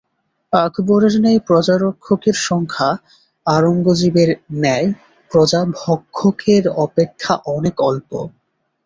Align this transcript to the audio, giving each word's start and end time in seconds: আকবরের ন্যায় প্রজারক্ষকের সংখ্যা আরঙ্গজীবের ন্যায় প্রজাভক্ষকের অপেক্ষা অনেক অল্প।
আকবরের 0.53 1.15
ন্যায় 1.19 1.41
প্রজারক্ষকের 1.47 2.35
সংখ্যা 2.47 2.89
আরঙ্গজীবের 3.45 4.29
ন্যায় 4.55 4.87
প্রজাভক্ষকের 5.31 6.63
অপেক্ষা 6.85 7.33
অনেক 7.55 7.75
অল্প। 7.81 8.11